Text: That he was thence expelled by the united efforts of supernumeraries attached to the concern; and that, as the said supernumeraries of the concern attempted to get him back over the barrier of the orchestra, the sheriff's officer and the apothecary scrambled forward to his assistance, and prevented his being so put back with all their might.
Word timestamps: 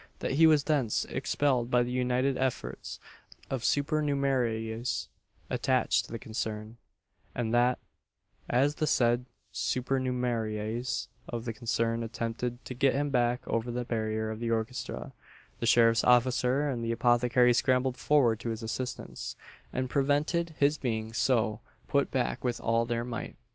That 0.17 0.31
he 0.31 0.47
was 0.47 0.63
thence 0.63 1.05
expelled 1.09 1.69
by 1.69 1.83
the 1.83 1.91
united 1.91 2.35
efforts 2.35 2.99
of 3.51 3.61
supernumeraries 3.63 5.09
attached 5.47 6.05
to 6.05 6.11
the 6.11 6.17
concern; 6.17 6.77
and 7.35 7.53
that, 7.53 7.77
as 8.49 8.73
the 8.73 8.87
said 8.87 9.27
supernumeraries 9.53 11.07
of 11.29 11.45
the 11.45 11.53
concern 11.53 12.01
attempted 12.01 12.65
to 12.65 12.73
get 12.73 12.95
him 12.95 13.11
back 13.11 13.47
over 13.47 13.69
the 13.69 13.85
barrier 13.85 14.31
of 14.31 14.39
the 14.39 14.49
orchestra, 14.49 15.11
the 15.59 15.67
sheriff's 15.67 16.03
officer 16.03 16.67
and 16.67 16.83
the 16.83 16.91
apothecary 16.93 17.53
scrambled 17.53 17.95
forward 17.95 18.39
to 18.39 18.49
his 18.49 18.63
assistance, 18.63 19.35
and 19.71 19.87
prevented 19.91 20.55
his 20.57 20.79
being 20.79 21.13
so 21.13 21.59
put 21.87 22.09
back 22.09 22.43
with 22.43 22.59
all 22.59 22.87
their 22.87 23.03
might. 23.05 23.35